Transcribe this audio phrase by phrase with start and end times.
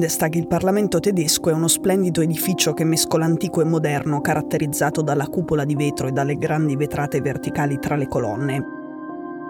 [0.00, 5.26] Bundestag, il Parlamento tedesco, è uno splendido edificio che mescola antico e moderno, caratterizzato dalla
[5.26, 8.64] cupola di vetro e dalle grandi vetrate verticali tra le colonne.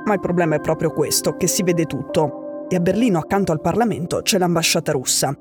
[0.05, 2.66] Ma il problema è proprio questo, che si vede tutto.
[2.69, 5.33] E a Berlino, accanto al Parlamento, c'è l'ambasciata russa.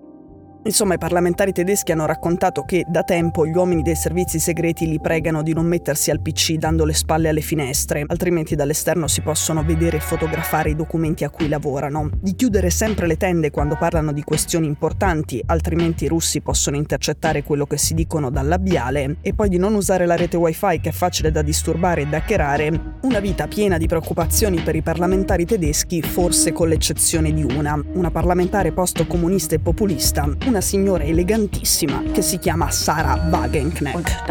[0.63, 4.99] Insomma, i parlamentari tedeschi hanno raccontato che da tempo gli uomini dei servizi segreti li
[4.99, 9.63] pregano di non mettersi al PC dando le spalle alle finestre, altrimenti dall'esterno si possono
[9.63, 14.11] vedere e fotografare i documenti a cui lavorano, di chiudere sempre le tende quando parlano
[14.11, 19.33] di questioni importanti, altrimenti i russi possono intercettare quello che si dicono dal labiale, e
[19.33, 22.97] poi di non usare la rete wifi che è facile da disturbare e da hackerare,
[23.03, 28.11] una vita piena di preoccupazioni per i parlamentari tedeschi, forse con l'eccezione di una, una
[28.11, 34.25] parlamentare post-comunista e populista, una signora elegantissima che si chiama Sarah Wagenknecht.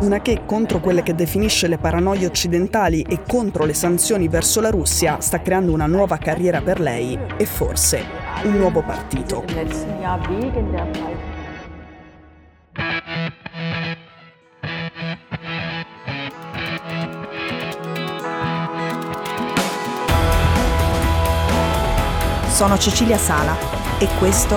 [0.00, 4.70] Una che contro quelle che definisce le paranoie occidentali e contro le sanzioni verso la
[4.70, 8.02] Russia sta creando una nuova carriera per lei e forse
[8.44, 9.44] un nuovo partito.
[22.54, 23.58] Sono Cecilia Sala
[23.98, 24.56] e questo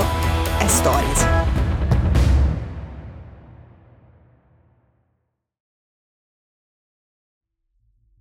[0.60, 1.37] è Stories.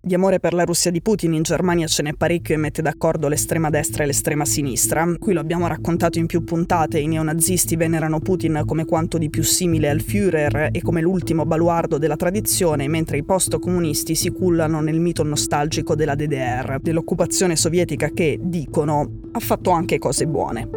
[0.07, 3.27] Di amore per la Russia di Putin in Germania ce n'è parecchio e mette d'accordo
[3.27, 5.05] l'estrema destra e l'estrema sinistra.
[5.19, 9.43] Qui lo abbiamo raccontato in più puntate, i neonazisti venerano Putin come quanto di più
[9.43, 15.01] simile al Führer e come l'ultimo baluardo della tradizione, mentre i post-comunisti si cullano nel
[15.01, 20.76] mito nostalgico della DDR, dell'occupazione sovietica che, dicono, ha fatto anche cose buone.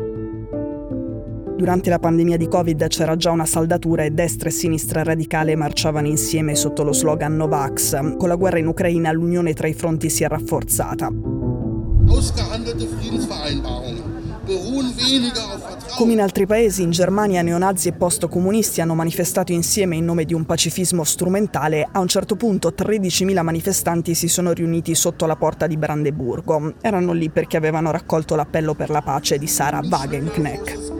[1.61, 6.07] Durante la pandemia di Covid c'era già una saldatura e destra e sinistra radicale marciavano
[6.07, 8.17] insieme sotto lo slogan Novax.
[8.17, 11.13] Con la guerra in Ucraina l'unione tra i fronti si è rafforzata.
[15.99, 20.33] Come in altri paesi, in Germania neonazi e post-comunisti hanno manifestato insieme in nome di
[20.33, 21.87] un pacifismo strumentale.
[21.93, 26.77] A un certo punto 13.000 manifestanti si sono riuniti sotto la porta di Brandeburgo.
[26.81, 31.00] Erano lì perché avevano raccolto l'appello per la pace di Sarah Wagenknecht.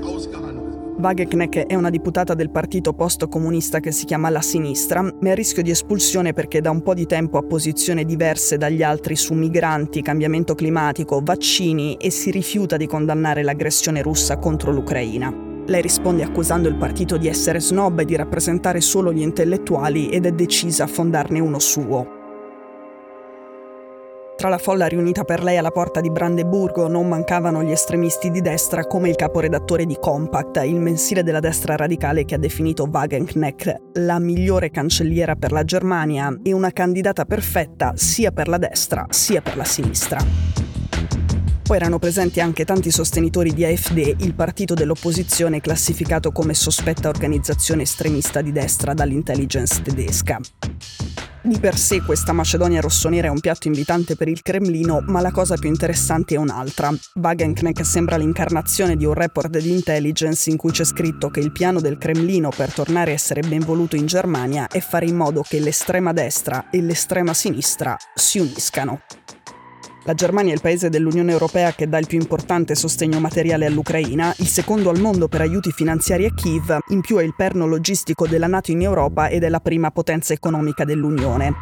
[1.01, 5.35] Wagenknecht è una deputata del partito post-comunista che si chiama La Sinistra, ma è a
[5.35, 9.35] rischio di espulsione perché da un po' di tempo ha posizioni diverse dagli altri su
[9.35, 15.35] migranti, cambiamento climatico, vaccini e si rifiuta di condannare l'aggressione russa contro l'Ucraina.
[15.67, 20.27] Lei risponde accusando il partito di essere snob e di rappresentare solo gli intellettuali ed
[20.27, 22.20] è decisa a fondarne uno suo.
[24.41, 28.41] Tra la folla riunita per lei alla porta di Brandeburgo non mancavano gli estremisti di
[28.41, 33.99] destra come il caporedattore di Compact, il mensile della destra radicale che ha definito Wagenknecht
[33.99, 39.43] la migliore cancelliera per la Germania e una candidata perfetta sia per la destra sia
[39.43, 40.25] per la sinistra.
[41.63, 47.83] Poi erano presenti anche tanti sostenitori di AfD, il partito dell'opposizione classificato come sospetta organizzazione
[47.83, 50.41] estremista di destra dall'intelligence tedesca.
[51.43, 55.31] Di per sé questa Macedonia rossonera è un piatto invitante per il Cremlino, ma la
[55.31, 56.93] cosa più interessante è un'altra.
[57.15, 61.81] Wagenknecht sembra l'incarnazione di un report di intelligence in cui c'è scritto che il piano
[61.81, 65.61] del Cremlino per tornare a essere ben voluto in Germania è fare in modo che
[65.61, 69.01] l'estrema destra e l'estrema sinistra si uniscano.
[70.05, 74.35] La Germania è il paese dell'Unione Europea che dà il più importante sostegno materiale all'Ucraina,
[74.39, 78.27] il secondo al mondo per aiuti finanziari a Kiev, in più è il perno logistico
[78.27, 81.55] della Nato in Europa ed è la prima potenza economica dell'Unione.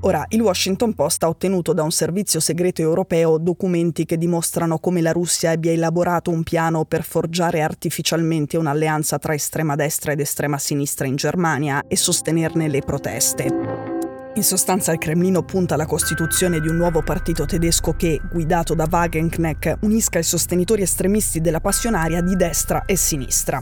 [0.00, 5.00] Ora, il Washington Post ha ottenuto da un servizio segreto europeo documenti che dimostrano come
[5.00, 10.58] la Russia abbia elaborato un piano per forgiare artificialmente un'alleanza tra estrema destra ed estrema
[10.58, 13.97] sinistra in Germania e sostenerne le proteste.
[14.38, 18.86] In sostanza il Cremlino punta alla costituzione di un nuovo partito tedesco che, guidato da
[18.88, 23.60] Wagenknecht, unisca i sostenitori estremisti della passionaria di destra e sinistra.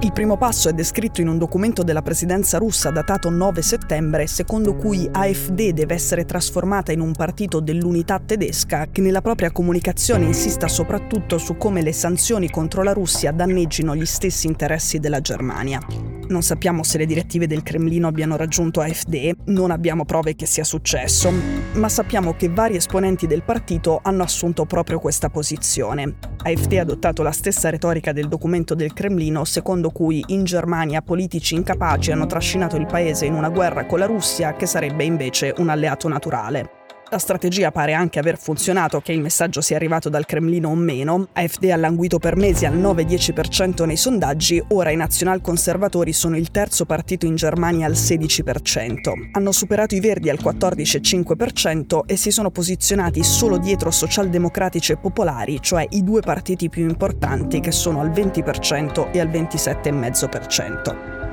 [0.00, 4.74] Il primo passo è descritto in un documento della presidenza russa datato 9 settembre, secondo
[4.74, 10.68] cui AfD deve essere trasformata in un partito dell'unità tedesca che nella propria comunicazione insista
[10.68, 15.80] soprattutto su come le sanzioni contro la Russia danneggino gli stessi interessi della Germania.
[16.28, 20.62] Non sappiamo se le direttive del Cremlino abbiano raggiunto AfD, non abbiamo prove che sia
[20.62, 21.32] successo,
[21.72, 26.16] ma sappiamo che vari esponenti del partito hanno assunto proprio questa posizione.
[26.42, 31.54] AfD ha adottato la stessa retorica del documento del Cremlino secondo cui in Germania politici
[31.54, 35.70] incapaci hanno trascinato il paese in una guerra con la Russia che sarebbe invece un
[35.70, 36.77] alleato naturale.
[37.10, 41.28] La strategia pare anche aver funzionato, che il messaggio sia arrivato dal Cremlino o meno.
[41.32, 46.84] AfD ha languito per mesi al 9-10% nei sondaggi, ora i nazionalconservatori sono il terzo
[46.84, 49.30] partito in Germania al 16%.
[49.32, 55.62] Hanno superato i Verdi al 14,5% e si sono posizionati solo dietro socialdemocratici e popolari,
[55.62, 61.27] cioè i due partiti più importanti che sono al 20% e al 27,5%.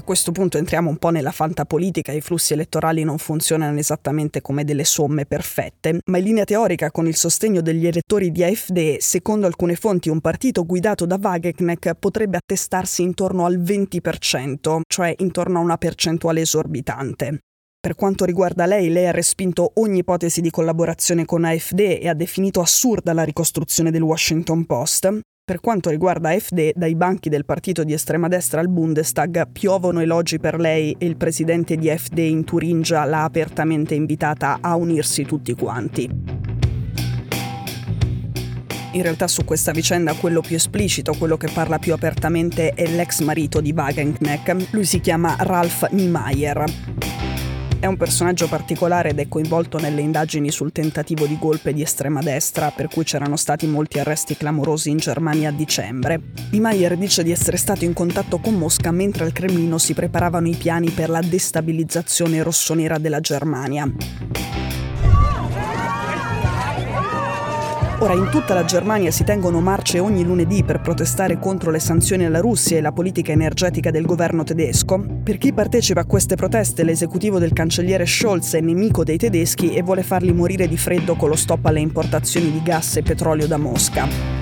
[0.00, 4.64] A questo punto entriamo un po' nella fantapolitica, i flussi elettorali non funzionano esattamente come
[4.64, 9.46] delle somme perfette, ma in linea teorica con il sostegno degli elettori di AfD, secondo
[9.46, 15.62] alcune fonti un partito guidato da Wagenknecht potrebbe attestarsi intorno al 20%, cioè intorno a
[15.62, 17.40] una percentuale esorbitante.
[17.78, 22.14] Per quanto riguarda lei, lei ha respinto ogni ipotesi di collaborazione con AfD e ha
[22.14, 25.20] definito assurda la ricostruzione del Washington Post.
[25.50, 30.38] Per quanto riguarda AfD, dai banchi del partito di estrema destra al Bundestag piovono elogi
[30.38, 35.52] per lei e il presidente di AfD in Turingia l'ha apertamente invitata a unirsi tutti
[35.54, 36.08] quanti.
[38.92, 43.18] In realtà su questa vicenda quello più esplicito, quello che parla più apertamente è l'ex
[43.22, 44.68] marito di Wagenknecht.
[44.70, 46.64] Lui si chiama Ralph Niemeyer.
[47.80, 52.20] È un personaggio particolare ed è coinvolto nelle indagini sul tentativo di golpe di estrema
[52.20, 56.20] destra, per cui c'erano stati molti arresti clamorosi in Germania a dicembre.
[56.50, 60.48] Di Maier dice di essere stato in contatto con Mosca mentre al Cremlino si preparavano
[60.48, 63.90] i piani per la destabilizzazione rossonera della Germania.
[68.02, 72.24] Ora in tutta la Germania si tengono marce ogni lunedì per protestare contro le sanzioni
[72.24, 75.04] alla Russia e la politica energetica del governo tedesco.
[75.22, 79.82] Per chi partecipa a queste proteste l'esecutivo del cancelliere Scholz è nemico dei tedeschi e
[79.82, 83.58] vuole farli morire di freddo con lo stop alle importazioni di gas e petrolio da
[83.58, 84.39] Mosca.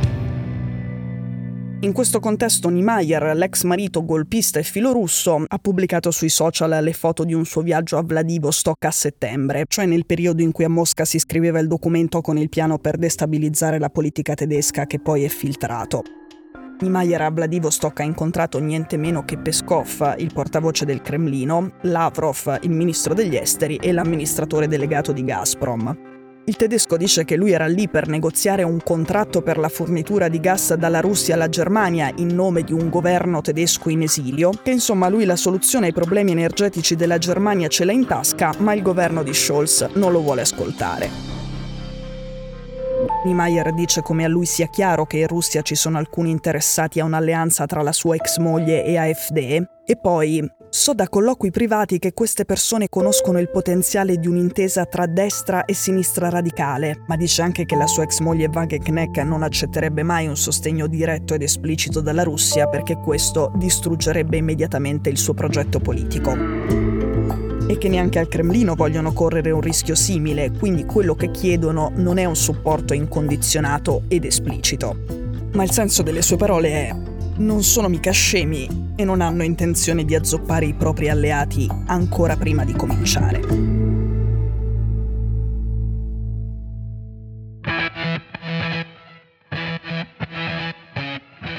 [1.80, 7.22] In questo contesto Niemeyer, l'ex marito golpista e filorusso, ha pubblicato sui social le foto
[7.22, 11.04] di un suo viaggio a Vladivostok a settembre, cioè nel periodo in cui a Mosca
[11.04, 15.28] si scriveva il documento con il piano per destabilizzare la politica tedesca che poi è
[15.28, 16.02] filtrato.
[16.80, 22.70] Niemeyer a Vladivostok ha incontrato niente meno che Peskov, il portavoce del Cremlino, Lavrov, il
[22.70, 26.07] ministro degli esteri e l'amministratore delegato di Gazprom.
[26.48, 30.40] Il tedesco dice che lui era lì per negoziare un contratto per la fornitura di
[30.40, 35.10] gas dalla Russia alla Germania in nome di un governo tedesco in esilio, che insomma
[35.10, 39.22] lui la soluzione ai problemi energetici della Germania ce l'ha in tasca, ma il governo
[39.22, 41.10] di Scholz non lo vuole ascoltare.
[43.24, 47.04] Niemeyer dice come a lui sia chiaro che in Russia ci sono alcuni interessati a
[47.04, 52.12] un'alleanza tra la sua ex moglie e AfD, e poi So da colloqui privati che
[52.12, 57.64] queste persone conoscono il potenziale di un'intesa tra destra e sinistra radicale, ma dice anche
[57.64, 62.22] che la sua ex moglie Wagenknecht non accetterebbe mai un sostegno diretto ed esplicito dalla
[62.22, 66.36] Russia perché questo distruggerebbe immediatamente il suo progetto politico.
[67.66, 72.18] E che neanche al Cremlino vogliono correre un rischio simile, quindi quello che chiedono non
[72.18, 74.96] è un supporto incondizionato ed esplicito.
[75.52, 76.94] Ma il senso delle sue parole è
[77.38, 82.64] non sono mica scemi e non hanno intenzione di azzoppare i propri alleati ancora prima
[82.64, 83.76] di cominciare.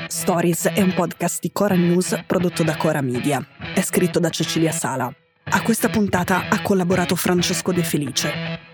[0.08, 3.44] Stories è un podcast di Cora News prodotto da Cora Media.
[3.74, 5.12] È scritto da Cecilia Sala.
[5.52, 8.32] A questa puntata ha collaborato Francesco De Felice.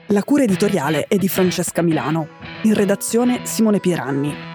[0.08, 2.28] La cura editoriale è di Francesca Milano.
[2.64, 4.55] In redazione Simone Pieranni.